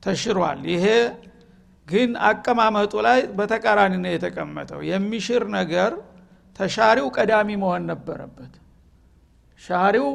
ተሽሯል። 0.02 0.60
ይሄ 0.72 0.86
ግን 1.86 2.10
አቀማመጡ 2.28 2.92
ላይ 3.06 3.20
በተቃራኒ 3.38 3.94
ነው 4.02 4.12
የተቀመጠው። 4.14 4.80
የሚሽር 4.90 5.44
ነገር 5.56 5.92
ተሻሪው 6.56 7.06
ቀዳሚ 7.16 7.48
መሆን 7.62 7.82
ነበረበት። 7.90 8.52
ሻሪው 9.60 10.08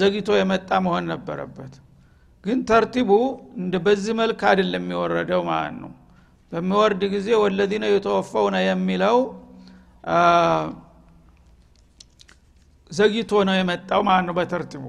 ዘግይቶ 0.00 0.30
የመጣ 0.38 0.70
መሆን 0.86 1.04
ነበረበት። 1.12 1.74
ግን 2.44 2.58
ተርቲቡ 2.68 3.10
በዚህ 3.84 4.14
መልክ 4.20 4.40
አይደለም 4.50 4.82
የሚወረደው 4.84 5.42
ማለት 5.50 5.76
ነው። 5.82 5.92
በሚወርድ 6.52 7.02
ጊዜ 7.12 7.28
ወለዚነ 7.42 7.84
የተወፈውነ 7.90 8.56
የሚለው 8.64 9.18
ዘግይቶ 12.90 13.32
ነው 13.48 13.54
የመጣው 13.58 14.00
ማለት 14.08 14.24
ነው 14.28 14.34
በተርቲቡ 14.38 14.84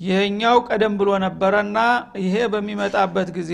ይሄኛው 0.00 0.56
ቀደም 0.68 0.94
ብሎ 1.00 1.10
ነበረና 1.24 1.78
ይሄ 2.24 2.34
በሚመጣበት 2.52 3.28
ጊዜ 3.38 3.52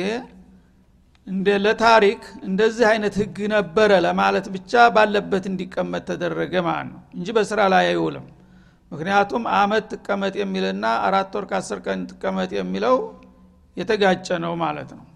እንደ 1.27 1.49
ለታሪክ 1.65 2.23
እንደዚህ 2.49 2.87
አይነት 2.91 3.15
ህግ 3.21 3.37
ነበረ 3.55 3.91
ለማለት 4.07 4.47
ብቻ 4.55 4.73
ባለበት 4.97 5.45
እንዲቀመጥ 5.51 6.03
ተደረገ 6.11 6.55
ማለት 6.67 6.89
ነው 6.91 7.03
እንጂ 7.17 7.29
በስራ 7.37 7.61
ላይ 7.73 7.85
አይውልም። 7.91 8.27
ምክንያቱም 8.93 9.45
አመት 9.59 9.85
ትቀመጥ 9.93 10.35
የሚልና 10.41 10.87
አራት 11.07 11.33
ወር 11.37 11.45
ከአስር 11.51 11.79
ቀን 11.87 12.01
ትቀመጥ 12.11 12.51
የሚለው 12.59 12.97
የተጋጨ 13.77 14.29
ነው 14.45 14.53
ማለት 14.65 14.91
ነው። 14.99 15.07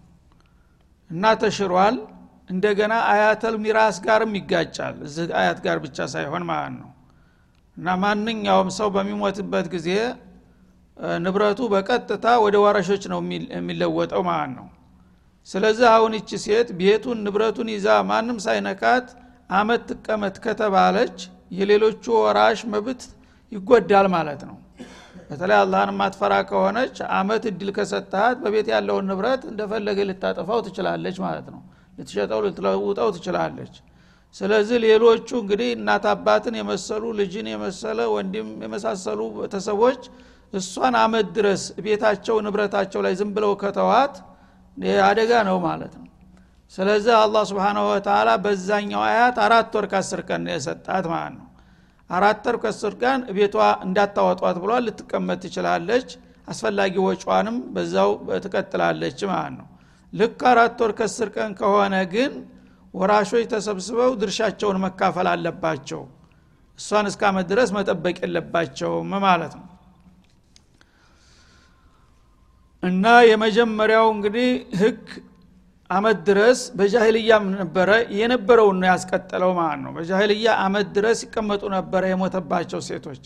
እና 1.10 1.34
ተሽሯል። 1.42 1.98
እንደገና 2.50 2.94
አያተል 3.10 3.54
ሚራስ 3.64 3.96
ጋርም 4.04 4.32
ይጋጫል። 4.38 4.96
እዚህ 5.06 5.26
አያት 5.40 5.58
ጋር 5.66 5.78
ብቻ 5.84 6.06
ሳይሆን 6.14 6.44
ማለት 6.50 6.74
ነው። 6.78 6.88
እና 7.76 7.88
ማንኛውም 8.02 8.70
ሰው 8.78 8.88
በሚሞትበት 8.94 9.66
ጊዜ 9.74 9.88
ንብረቱ 11.24 11.60
በቀጥታ 11.72 12.26
ወደ 12.44 12.56
ዋረሾች 12.64 13.02
ነው 13.12 13.20
የሚለወጠው 13.54 14.22
ማለት 14.28 14.52
ነው? 14.58 14.66
ስለዚህ 15.46 15.86
አሁን 15.94 16.12
እቺ 16.18 16.30
ሴት 16.44 16.68
ቤቱን 16.80 17.18
ንብረቱን 17.26 17.68
ይዛ 17.74 17.88
ማንም 18.08 18.38
ሳይነካት 18.46 19.06
አመት 19.50 19.82
ትቀመጥ 19.90 20.36
ከተባለች 20.46 21.18
የሌሎቹ 21.58 22.04
ወራሽ 22.18 22.60
መብት 22.72 23.02
ይጎዳል 23.52 24.06
ማለት 24.16 24.42
ነው። 24.48 24.56
በተለይ 25.30 25.58
አላህን 25.62 25.90
ማትፈራ 26.00 26.34
ከሆነች 26.50 26.96
አመት 27.16 27.42
እድል 27.50 27.70
ከሰጠሃት 27.76 28.36
በቤት 28.44 28.68
ያለውን 28.74 29.06
ንብረት 29.10 29.42
እንደፈለገ 29.50 29.98
ልታጠፋው 30.10 30.60
ትችላለች 30.66 31.16
ማለት 31.24 31.46
ነው። 31.54 31.60
ልትሸጠው 31.98 32.40
ልትለውጠው 32.46 33.08
ትችላለች። 33.16 33.74
ስለዚህ 34.34 34.78
ሌሎቹ 34.86 35.28
እንግዲህ 35.42 35.68
እናት 35.76 36.04
አባትን 36.12 36.54
የመሰሉ 36.60 37.04
ልጅን 37.20 37.46
የመሰለ 37.52 38.00
ወንድም 38.14 38.48
የመሳሰሉ 38.64 39.20
ቤተሰቦች 39.36 40.02
እሷን 40.52 40.94
አመት 41.00 41.26
ድረስ 41.36 41.62
ቤታቸው 41.84 42.36
ንብረታቸው 42.44 43.00
ላይ 43.06 43.14
ዝም 43.20 43.30
ብለው 43.36 43.52
ከተዋት 43.62 44.14
አደጋ 45.06 45.32
ነው 45.48 45.56
ማለት 45.64 45.94
ነው። 45.98 46.04
ስለዚህ 46.72 47.14
አላህ 47.16 47.42
ስብንሁ 47.50 47.84
ወተላ 47.90 48.30
በዛኛው 48.44 49.02
አያት 49.04 49.36
አራት 49.44 49.72
ወር 49.76 49.86
ከአስር 49.92 50.20
ቀን 50.28 50.42
የሰጣት 50.52 51.06
ማለት 51.12 51.34
ነው። 51.38 51.46
አራት 52.10 52.44
ወር 52.48 52.56
ከአስር 52.62 52.94
ቀን 53.02 53.20
ቤቷ 53.36 53.54
እንዳታወጧት 53.86 54.58
ብሏል 54.62 54.84
ልትቀመጥ 54.88 55.38
ትችላለች። 55.44 56.08
አስፈላጊ 56.48 56.94
ወጪዋንም 57.06 57.56
በዛው 57.74 58.10
ትቀጥላለች 58.44 59.18
ማለት 59.30 59.54
ነው። 59.58 59.66
ልክ 60.12 60.40
አራት 60.52 60.78
ወር 60.82 60.92
ከአስር 60.98 61.30
ቀን 61.34 61.50
ከሆነ 61.60 61.94
ግን 62.14 62.32
ወራሾች 62.94 63.46
ተሰብስበው 63.52 64.12
ድርሻቸውን 64.20 64.78
መካፈል 64.84 65.28
አለባቸው። 65.32 66.02
እሷን 66.78 67.06
እስከ 67.10 67.22
አመት 67.30 67.46
ድረስ 67.52 67.70
መጠበቅ 67.76 68.16
የለባቸውም 68.22 69.10
ማለት 69.26 69.54
ነው 69.58 69.66
እና 72.82 73.06
የመጀመሪያው 73.28 74.06
እንግዲህ 74.14 74.48
ህግ 74.80 75.00
አመት 75.90 76.18
ድረስ 76.28 76.58
በጃሂልያም 76.78 77.44
ነበረ 77.54 77.90
የነበረውን 78.18 78.76
ነው 78.80 78.88
ያስቀጠለው 78.90 79.52
ማለት 79.58 79.80
ነው። 79.84 79.92
በጃሂልያ 79.96 80.48
አመት 80.64 80.88
ድረስ 80.96 81.18
ይቀመጡ 81.26 81.62
ነበረ 81.74 82.02
የሞተባቸው 82.10 82.80
ሴቶች። 82.88 83.24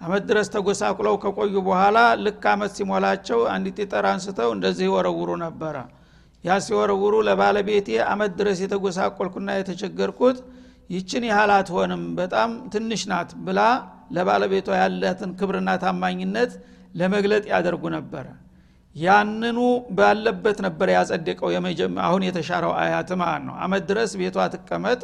አመት 0.00 0.22
ድረስ 0.30 0.48
ተጎሳቁለው 0.54 1.14
ከቆዩ 1.22 1.54
በኋላ 1.68 1.98
ልክ 2.24 2.42
አመት 2.52 2.72
ሲሞላቸው 2.78 3.40
አንዲት 3.54 3.78
ጠር 3.92 4.06
አንስተው 4.12 4.50
እንደዚህ 4.56 4.86
ይወረውሩ 4.88 5.30
ነበረ። 5.44 5.76
ያ 6.44 6.58
ሲወረውሩ 6.66 7.14
ለባለቤቴ 7.28 7.88
አመት 8.08 8.32
ድረስ 8.40 8.58
የተጎሳቆልኩና 8.64 9.48
የተቸገርኩት 9.58 10.38
ይችን 10.90 11.24
ያህል 11.30 11.50
አትሆንም 11.56 12.02
በጣም 12.18 12.50
ትንሽ 12.74 13.02
ናት 13.10 13.30
ብላ 13.46 13.60
ለባለቤቷ 14.16 14.68
ያላትን 14.82 15.32
ክብርና 15.40 15.70
ታማኝነት 15.82 16.52
ለመግለጥ 16.94 17.44
ያደርጉ 17.52 17.84
ነበረ 17.96 18.26
ያንኑ 18.98 19.58
ባለበት 19.96 20.58
ነበር 20.66 20.88
ያጸደቀው 20.94 21.48
አሁን 22.06 22.22
የተሻረው 22.26 22.72
አያት 22.82 23.10
ማለት 23.20 23.42
ነው። 23.48 23.56
አመት 23.64 23.82
ድረስ 23.90 24.12
ቤቷ 24.20 24.46
ትቀመጥ 24.54 25.00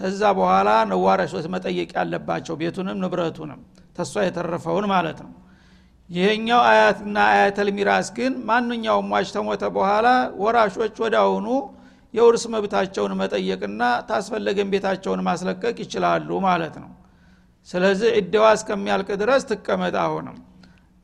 ተዛ 0.00 0.22
በኋላ 0.38 0.70
ነዋረሾች 0.90 1.46
መጠየቅ 1.54 1.90
ያለባቸው 1.98 2.56
ቤቱንም 2.60 2.98
ንብረቱንም 3.02 3.60
ተሷ 3.96 4.14
የተረፈውን 4.26 4.86
ማለት 4.92 5.18
ነው። 5.24 5.32
ይሄኛው 6.10 6.60
አያትና 6.68 7.16
አያተል 7.30 7.68
ሚራስ 7.78 8.08
ግን 8.18 8.34
ማንኛውም 8.48 9.08
ሟች 9.12 9.30
ተሞተ 9.34 9.64
በኋላ 9.74 10.06
ወራሾች 10.42 10.94
ወደ 11.04 11.16
አሁኑ 11.24 11.46
የውርስ 12.14 12.44
መብታቸውን 12.54 13.12
መጠየቅና 13.20 13.80
ታስፈለገን 14.08 14.70
ቤታቸውን 14.74 15.20
ማስለቀቅ 15.26 15.76
ይችላሉ 15.84 16.38
ማለት 16.46 16.76
ነው። 16.82 16.90
ስለዚህ 17.68 18.10
እደዋ 18.20 18.44
እስከሚያልቅ 18.56 19.08
ድረስ 19.22 19.42
ትቀመጥ 19.50 19.94
አሁንም 20.04 20.36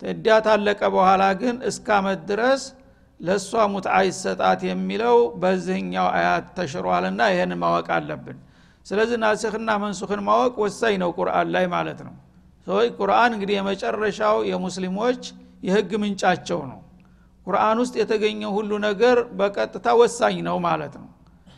እዳ 0.05 0.27
ታለቀ 0.47 0.81
በኋላ 0.95 1.23
ግን 1.41 1.57
እስከ 1.69 1.87
አመት 1.99 2.21
ድረስ 2.31 2.63
ለእሷ 3.21 3.53
ሙትዓ 3.73 3.97
ይሰጣት 4.07 4.61
የሚለው 4.69 5.17
በዚህኛው 5.43 6.07
አያት 6.17 6.47
ተሽሯልና 6.57 7.21
ይህን 7.33 7.53
ማወቅ 7.63 7.89
አለብን። 7.97 8.39
ስለዚህ 8.87 9.17
ናሲክና 9.23 9.71
መንሱክን 9.83 10.21
ማወቅ 10.27 10.55
ወሳኝ 10.65 10.95
ነው 11.03 11.11
ቁርአን 11.19 11.49
ላይ 11.55 11.67
ማለት 11.75 12.01
ነው። 12.07 12.15
ሰዎች 12.67 12.91
ቁርአን 12.99 13.33
እንግዲህ 13.37 13.55
የመጨረሻው 13.59 14.37
የሙስሊሞች 14.51 15.23
የህግ 15.63 15.91
ምንጫቸው 16.03 16.61
ነው። 16.71 16.81
ቁርአን 17.47 17.79
ውስጥ 17.83 17.95
የተገኘው 18.01 18.51
ሁሉ 18.57 18.73
ነገር 18.87 19.17
በቀጥታ 19.39 19.87
ወሳኝ 20.01 20.37
ነው 20.49 20.57
ማለት 20.67 20.95
ነው። 21.01 21.09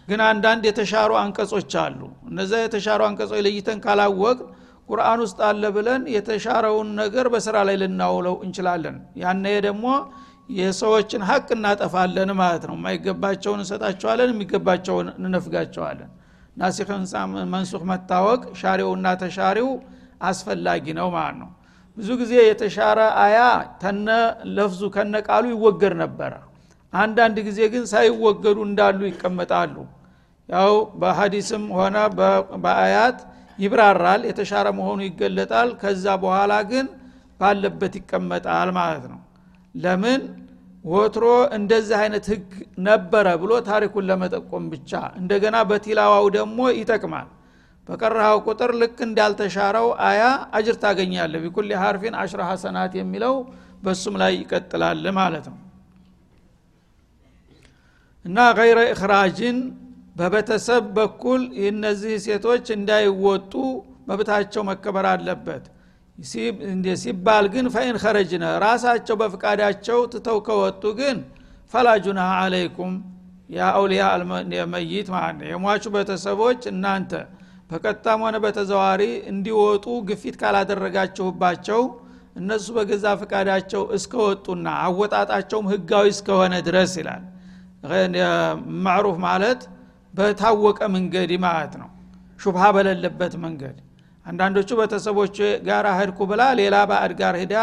ግን 0.09 0.21
አንዳንድ 0.29 0.63
የተሻሩ 0.69 1.13
አንቀጾች 1.21 1.73
አሉ። 1.83 2.01
እነዛ 2.31 2.53
የተሻሩ 2.63 3.01
አንቀጾች 3.09 3.41
ለይተን 3.47 3.79
ካላወቅ 3.85 4.39
ቁርአን 4.89 5.21
ውስጥ 5.25 5.39
አለ 5.47 5.63
ብለን 5.77 6.03
የተሻረውን 6.15 6.89
ነገር 7.01 7.27
በስራ 7.35 7.57
ላይ 7.69 7.77
ልናውለው 7.83 8.37
እንችላለን። 8.45 8.97
ያነ 9.23 9.45
ደግሞ 9.67 9.87
የሰዎችን 10.51 11.23
ሀቅ 11.29 11.49
እናጠፋለን 11.57 12.31
ማለት 12.41 12.65
ነው። 12.69 12.77
የማይገባቸውን 12.79 13.61
እንሰጣቸዋለን 13.63 14.31
የሚገባቸውን 14.35 15.09
እንነፍጋቸዋለን። 15.19 16.11
ናሲክን 16.57 17.03
መንሱክ 17.55 17.83
መታወቅ 17.91 18.43
ሻሪውና 18.61 19.07
ተሻሪው 19.23 19.71
አስፈላጊ 20.29 20.87
ነው 20.99 21.09
ማለት 21.17 21.37
ነው። 21.43 21.51
ብዙ 21.97 22.09
ጊዜ 22.21 22.33
የተሻረ 22.45 23.01
አያ 23.23 23.39
ተነ 23.83 24.09
ለፍዙ 24.57 24.83
ከነ 24.95 25.15
ቃሉ 25.29 25.45
ይወገድ 25.55 25.95
ነበረ። 26.03 26.33
አንዳንድ 26.93 27.37
ጊዜ 27.47 27.61
ግን 27.73 27.85
ሳይወገዱ 27.93 28.59
እንዳሉ 28.69 29.01
ይቀመጣሉ። 29.09 29.75
ያው 30.49 30.73
በሀዲስም 31.01 31.65
ሆነ 31.77 31.97
በአያት 32.65 33.19
ይብራራል 33.59 34.23
የተሻረ 34.29 34.67
መሆኑ 34.79 34.99
ይገለጣል። 35.07 35.69
ከዛ 35.81 36.05
በኋላ 36.23 36.53
ግን 36.71 36.87
ባለበት 37.41 37.95
ይቀመጣል 38.01 38.69
ማለት 38.79 39.05
ነው። 39.13 39.21
ለምን? 39.75 40.21
ወትሮ 40.85 41.25
እንደዚህ 41.57 41.97
አይነት 42.01 42.25
ህግ 42.33 42.51
ነበረ 42.87 43.27
ብሎ 43.41 43.53
ታሪኩን 43.69 44.05
ለመጠቆም 44.11 44.65
ብቻ። 44.73 44.91
እንደገና 45.21 45.57
በቲላዋው 45.71 46.27
ደግሞ 46.37 46.59
ይጠቅማል። 46.77 47.29
በቀረሃው 47.89 48.39
ቁጥር 48.47 48.71
ልክ 48.81 48.99
እንዳልተሻረው 49.07 49.89
አያ 50.07 50.23
አጅር 50.57 50.77
ታገኛለ 50.83 51.35
ቢኩል 51.43 51.69
ሀርፊን 51.83 52.15
አሽረ 52.21 52.41
ሐሰናት 52.51 52.93
የሚለው 52.99 53.35
በሱም 53.85 54.15
ላይ 54.23 54.33
ይቀጥላል 54.41 55.05
ማለት 55.19 55.47
ነው። 55.53 55.59
እና 58.25 58.39
ገይረ 58.59 58.79
እክራጅን 58.95 59.59
በቤተሰብ 60.17 60.85
በኩል 60.97 61.41
እነዚህ 61.67 62.15
ሴቶች 62.27 62.67
እንዳይወጡ 62.77 63.53
መብታቸው 64.09 64.63
መከበር 64.69 65.07
አለበት። 65.11 65.65
ሲባል 67.03 67.45
ግን 67.55 67.67
ፈኢን 67.75 67.97
ኸረጅነ 68.03 68.45
ራሳቸው 68.65 69.17
በፍቃዳቸው 69.23 69.99
ትተው 70.13 70.39
ከወጡ 70.47 70.83
ግን 71.01 71.19
ፈላጁና 71.75 72.21
አለይኩም 72.39 72.93
የአውሊያ 73.51 74.05
መይት 74.73 75.09
ማለት 75.15 75.37
ነው። 75.41 75.49
የሟቹ 75.53 75.85
ቤተሰቦች 75.97 76.61
እናንተ 76.73 77.13
በቀጥታም 77.71 78.21
ሆነ 78.25 78.37
በተዘዋሪ 78.45 79.03
እንዲወጡ 79.31 79.87
ግፊት 80.09 80.35
ካላደረጋችሁባቸው 80.41 81.81
እነሱ 82.41 82.67
በገዛ 82.77 83.07
ፈቃዳቸው 83.21 83.83
እስከወጡና 83.97 84.67
አወጣጣቸውም 84.85 85.71
ህጋዊ 85.73 86.07
እስከሆነ 86.15 86.55
ድረስ 86.67 86.93
ይላል። 87.01 87.23
ማዕሩፍ 88.85 89.17
ማለት 89.27 89.61
በታወቀ 90.17 90.81
መንገድ 90.95 91.31
ማለት 91.45 91.75
ነው። 91.83 91.91
ሹብሃ 92.41 92.63
በሌለበት 92.77 93.35
መንገድ። 93.45 93.77
አንዳንዶቹ 94.27 94.69
ቤተሰቦች 94.81 95.37
ጋር 95.67 95.87
ህድኩ 95.99 96.19
ብላ 96.31 96.43
ሌላ 96.61 96.77
ባዕድ 96.91 97.13
ጋር 97.21 97.35
ሂዳ 97.43 97.55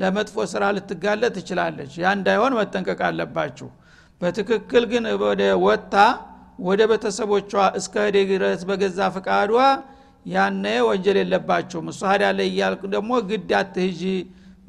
ለመጥፎ 0.00 0.36
ስራ 0.52 0.62
ልትጋለጥ 0.76 1.32
ትችላለች። 1.36 1.92
ያ 2.02 2.12
እንዳይሆን 2.18 2.52
መጠንቀቅ 2.60 3.00
አለባችሁ። 3.08 3.68
በትክክል 4.20 4.84
ግን 4.92 5.04
ወደ 5.24 5.42
ወታ 5.64 5.94
ወደ 6.60 6.80
ቤተሰቦቿ 6.90 7.52
እስከ 7.78 7.94
ሄደ 8.06 8.16
ድረስ 8.32 8.60
በገዛ 8.68 8.98
ፈቃዷ 9.16 9.54
ያነ 10.26 10.66
ወንጀል 10.88 11.16
የለባቸውም 11.20 11.88
እሱ 11.92 12.00
ሀዳ 12.10 12.24
ላይ 12.38 12.46
እያልቅ 12.52 12.82
ደግሞ 12.94 13.12
ግድ 13.30 13.50
አትህጂ 13.58 14.02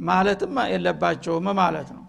ማለትም 0.08 0.56
የለባቸውም 0.74 1.48
ማለት 1.60 1.90
ነው 1.96 2.05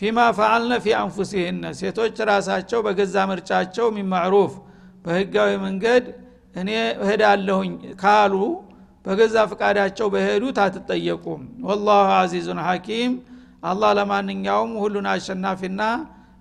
ፊማ 0.00 0.18
ፈአልነ 0.36 0.72
ፊ 0.80 0.94
አንፉሲህነ። 0.98 1.64
ሴቶች 1.80 2.16
ራሳቸው 2.30 2.80
በገዛ 2.86 3.16
ምርጫቸው 3.30 3.86
ሚማዕሩፍ 3.96 4.52
በህጋዊ 5.04 5.50
መንገድ 5.64 6.04
እኔ 6.56 6.70
እሄዳለሁኝ 7.02 7.72
ካሉ 8.02 8.34
በገዛ 9.04 9.36
ፈቃዳቸው 9.50 10.06
በሄዱት 10.14 10.58
አትጠየቁም። 10.64 11.40
ወላሁ 11.68 12.08
አዚዙን 12.18 12.60
ሐኪም። 12.66 13.14
አላህ 13.62 13.90
ለማንኛውም 13.98 14.72
ሁሉን 14.82 15.06
አሸናፊና 15.12 15.82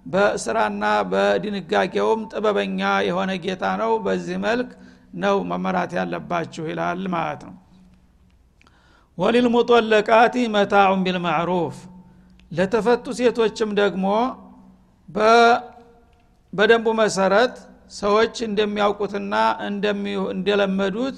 በስራና 0.06 0.84
በድንጋጌውም 1.12 2.22
ጥበበኛ 2.32 2.80
የሆነ 3.08 3.32
ጌታ 3.46 3.66
ነው። 3.82 3.92
በዚህ 4.06 4.38
መልክ 4.46 4.70
ነው 5.16 5.36
መመራት 5.50 5.92
ያለባችሁ 6.00 6.64
ይላል 6.72 7.04
ማለት 7.14 7.42
ነው። 7.48 7.56
ወሊልሙጠለቃቲ 9.18 10.36
መታዑን 10.54 11.02
ቢልማዕሩፍ 11.06 11.76
ለተፈቱ 12.54 13.06
ሴቶችም 13.20 13.70
ደግሞ 13.80 14.06
በደንቡ 16.54 16.88
መሰረት 17.00 17.56
ሰዎች 17.98 18.36
እንደሚያውቁትና 18.48 19.34
እንደለመዱት 20.34 21.18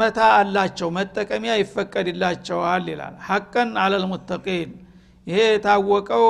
መታ 0.00 0.18
አላቸው 0.36 0.88
መጠቀሚያ 0.96 1.52
ይፈቀድላቸዋል 1.60 2.84
ይላል። 2.92 3.14
ሐቀን 3.26 3.70
አለልሙተቂን 3.82 4.70
ይሄ 5.26 5.38
የታወቀው 5.48 6.24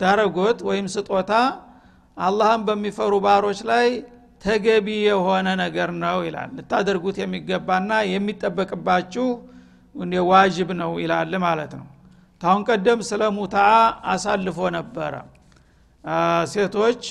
ዳረጎት 0.00 0.60
ወይም 0.68 0.86
ስጦታ 0.94 1.32
አላህን 2.16 2.62
በሚፈሩ 2.68 3.12
ባሮች 3.26 3.60
ላይ 3.70 3.88
ተገቢ 4.42 4.86
የሆነ 5.06 5.48
ነገር 5.62 5.90
ነው 6.02 6.18
ይላል። 6.26 6.50
ልታደርጉት 6.56 7.16
የሚገባና 7.22 7.90
የሚጠበቅባችሁ 8.12 9.26
ዋጅብ 10.30 10.68
ነው 10.80 10.92
ይላል 11.02 11.32
ማለት 11.44 11.72
ነው 11.78 11.86
ታሁን 12.42 12.62
ቀደም 12.68 13.00
ስለ 13.08 13.22
ሙታ 13.36 13.56
አሳልፎ 14.12 14.58
ነበረ። 14.76 15.14
ሴቶች 16.52 17.02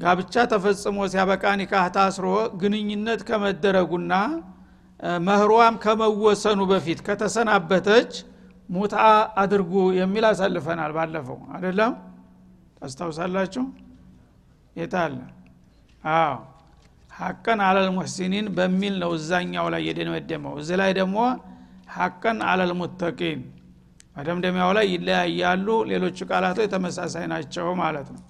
ጋብቻ 0.00 0.34
ተፈጽሞ 0.52 0.96
ሲያበቃ 1.12 1.44
ኒካህ 1.60 1.86
ታስሮ 1.94 2.26
ግንኙነት 2.60 3.20
ከመደረጉና 3.28 4.14
መህሯም 5.26 5.76
ከመወሰኑ 5.84 6.60
በፊት 6.70 7.00
ከተሰናበተች 7.06 8.12
ሙታ 8.68 8.94
አድርጉ 9.42 9.72
የሚል 9.98 10.24
አሳልፈናል 10.30 10.92
ባለፈው። 10.96 11.38
አይደለም? 11.54 11.92
ታስታውሳላችሁ? 12.78 13.64
የታለ 14.76 15.16
አዎ። 16.04 16.36
ሐቀን 17.10 17.60
አለል 17.66 17.88
ሙሕሲኒን 17.96 18.46
በሚል 18.56 18.94
ነው 19.02 19.10
እዛኛው 19.18 19.66
ላይ 19.74 19.82
የደመደመው። 19.88 20.54
እዚህ 20.60 20.76
ላይ 20.82 20.90
ደግሞ 20.98 21.18
ሐቀን 21.94 22.38
አለል 22.50 22.72
ሙተቂን 22.80 23.40
መደምደሚያው 24.16 24.70
ላይ 24.76 24.86
ይለያያሉ። 24.92 25.68
ሌሎቹ 25.90 26.18
ቃላቶች 26.30 26.68
ተመሳሳይ 26.74 27.24
ናቸው 27.32 27.66
ማለት 27.82 28.08
ነው። 28.14 28.22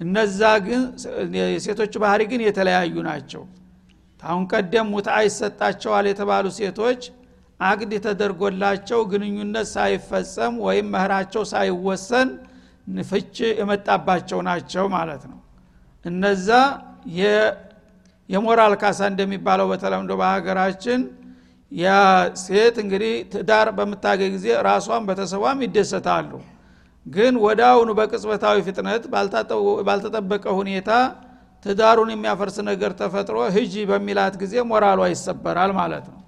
እነዛ 0.00 0.40
ግን 0.66 0.82
የሴቶቹ 1.52 1.92
ባህሪ 2.02 2.22
ግን 2.32 2.40
የተለያዩ 2.46 2.96
ናቸው። 3.08 3.42
አሁን 4.22 4.42
ቀደም 4.52 4.86
ሙታ 4.92 5.08
ይሰጣቸዋል 5.26 6.06
የተባሉ 6.10 6.46
ሴቶች 6.58 7.00
አቅድ 7.60 7.92
ተደርጎላቸው 8.06 9.00
ግንኙነት 9.12 9.66
ሳይፈጸም 9.74 10.54
ወይም 10.66 10.86
መህራቸው 10.94 11.42
ሳይወሰን 11.52 12.30
ፍች 13.06 13.36
የመጣባቸው 13.60 14.40
ናቸው 14.48 14.84
ማለት 14.96 15.22
ነው። 15.30 15.38
እነዛ 16.04 16.48
የሞራል 18.28 18.74
ካሳ 18.80 19.00
እንደሚባለው 19.12 19.66
በተለምዶ 19.72 20.12
በሀገራችን 20.20 21.00
ያ 21.72 21.86
ሴት 22.40 22.76
እንግዲህ 22.82 23.14
ትዳር 23.32 23.68
በምታገኝ 23.78 24.30
ጊዜ 24.36 24.46
ራሷን 24.66 25.06
ቤተሰቧም 25.08 25.62
ይደሰታሉ። 25.64 26.30
ግን 27.06 27.34
አሁኑ 27.68 27.88
በቅጽበታዊ 27.98 28.56
ፍጥነት 28.68 29.04
ባልተጠበቀ 29.86 30.44
ሁኔታ 30.58 30.90
ትዳሩን 31.64 32.10
የሚያፈርስ 32.12 32.56
ነገር 32.68 32.92
ተፈጥሮ 32.98 33.38
ህጂ 33.54 33.74
በሚላት 33.90 34.34
ጊዜ 34.42 34.54
ሞራሏ 34.70 35.00
ይሰበራል 35.12 35.72
ማለት 35.78 36.06
ነው። 36.12 36.20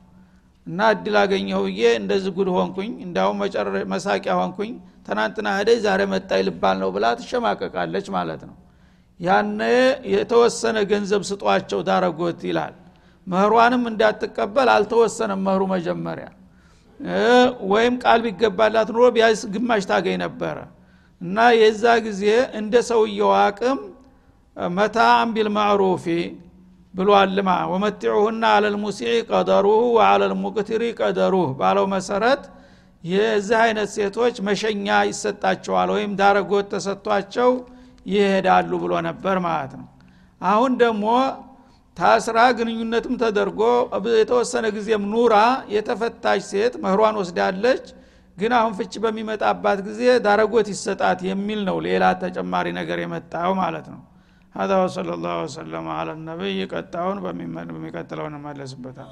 እና 0.66 0.88
እድል 0.94 1.16
አገኘሁ 1.20 1.58
ብዬ 1.66 1.82
እንደዚህ 2.00 2.32
ጉድ 2.36 2.48
ሆንኩኝ 2.56 2.90
እንዳሁም 3.04 3.36
መሳቂያ 3.92 4.32
ሆንኩኝ 4.40 4.72
ትናንትና 5.06 5.48
ህደይ 5.58 5.78
ዛሬ 5.84 6.00
መጣይ 6.12 6.42
ልባል 6.48 6.76
ነው 6.82 6.90
ብላ 6.96 7.06
ትሸማቀቃለች 7.20 8.06
ማለት 8.16 8.42
ነው። 8.48 8.56
ያነ 9.20 9.60
የተወሰነ 10.14 10.78
ገንዘብ 10.90 11.22
ስጧቸው 11.30 11.80
ዳረጎት 11.88 12.42
ይላል 12.48 12.74
መህሯንም 13.28 13.82
እንዳትቀበል 13.90 14.68
አልተወሰነም 14.74 15.40
መህሩ 15.46 15.62
መጀመሪያ። 15.72 16.26
ወይም 17.72 17.94
ቃል 18.02 18.20
ቢገባላት 18.24 18.88
ኑሮ 18.94 19.06
ቢያስ 19.16 19.40
ግማሽ 19.54 19.84
ታገኝ 19.90 20.16
ነበረ። 20.24 20.56
እና 21.20 21.36
የዛ 21.60 21.84
ጊዜ 22.06 22.24
እንደ 22.58 22.74
ሰውየው 22.88 23.32
አቅም 23.38 23.78
መታአን 24.72 25.28
ቢልማዕሩፊ 25.34 26.06
ብሏልማ 26.94 27.50
ወመቲዑሁና 27.72 28.44
አለልሙሲዕ 28.54 29.16
ቀደሩሁ 29.30 29.80
ወአለልሙቅትሪ 29.96 30.82
ቀደሩህ 31.00 31.50
ባለው 31.60 31.86
መሰረት 31.94 32.42
የዚህ 33.04 33.58
አይነት 33.64 33.88
ሴቶች 33.96 34.36
መሸኛ 34.48 34.96
ይሰጣቸዋል 35.10 35.90
ወይም 35.96 36.12
ዳረጎት 36.20 36.66
ተሰጥቷቸው 36.72 37.50
ይሄዳሉ 38.06 38.70
ብሎ 38.82 38.92
ነበር 39.08 39.36
ማለት 39.46 39.72
ነው። 39.80 39.86
አሁን 40.40 40.72
ደግሞ 40.82 41.04
ታስራ 41.97 42.37
ግንኙነትም 42.59 43.17
ተደርጎ 43.23 43.61
የተወሰነ 44.21 44.65
ጊዜም 44.77 45.03
ኑራ 45.13 45.35
የተፈታች 45.75 46.41
ሴት 46.51 46.73
መህሯን 46.85 47.19
ወስዳለች 47.21 47.85
ግን 48.37 48.53
አሁን 48.59 48.73
ፍች 48.79 48.93
በሚመጣባት 49.03 49.81
ጊዜ 49.87 50.01
ዳረጎት 50.25 50.69
ይሰጣት 50.73 51.19
የሚል 51.29 51.61
ነው 51.69 51.77
ሌላ 51.87 52.05
ተጨማሪ 52.23 52.67
ነገር 52.79 52.99
የመጣው 53.05 53.53
ማለት 53.63 53.87
ነው 53.93 54.01
هذا 54.55 54.75
وصلى 54.83 55.13
الله 55.17 55.35
وسلم 55.45 55.85
على 55.99 56.11
النبي 56.17 56.57
ቀጣውን 56.73 57.17
በሚቀጥለው 57.23 58.25
እንመለስበታል 58.29 59.09